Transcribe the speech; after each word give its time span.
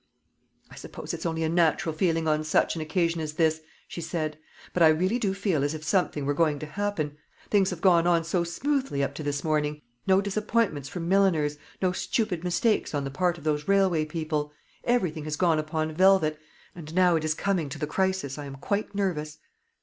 "I 0.71 0.75
suppose 0.77 1.13
it's 1.13 1.27
only 1.27 1.43
a 1.43 1.47
natural 1.49 1.93
feeling 1.93 2.27
on 2.27 2.43
such 2.43 2.75
an 2.75 2.81
occasion 2.81 3.21
as 3.21 3.33
this," 3.33 3.61
she 3.87 4.01
said, 4.01 4.39
"but 4.73 4.81
I 4.81 4.87
really 4.87 5.19
do 5.19 5.35
feel 5.35 5.63
as 5.63 5.75
if 5.75 5.83
something 5.83 6.25
were 6.25 6.33
going 6.33 6.57
to 6.57 6.65
happen. 6.65 7.17
Things 7.51 7.69
have 7.69 7.81
gone 7.81 8.07
on 8.07 8.23
so 8.23 8.43
smoothly 8.43 9.03
up 9.03 9.13
to 9.13 9.21
this 9.21 9.43
morning 9.43 9.83
no 10.07 10.19
disappointments 10.19 10.89
from 10.89 11.07
milliners, 11.07 11.59
no 11.83 11.91
stupid 11.91 12.43
mistakes 12.43 12.95
on 12.95 13.03
the 13.03 13.11
part 13.11 13.37
of 13.37 13.43
those 13.43 13.67
railway 13.67 14.03
people 14.05 14.51
everything 14.85 15.25
has 15.25 15.35
gone 15.35 15.59
upon 15.59 15.93
velvet; 15.93 16.39
and 16.73 16.95
now 16.95 17.15
it 17.15 17.23
is 17.23 17.35
coming 17.35 17.69
to 17.69 17.77
the 17.77 17.85
crisis 17.85 18.39
I 18.39 18.45
am 18.45 18.55
quite 18.55 18.95
nervous." 18.95 19.37